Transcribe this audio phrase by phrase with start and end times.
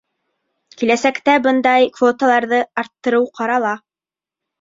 [0.77, 3.75] Киләсәктә бындай квоталарҙы арттырыу ҡарала.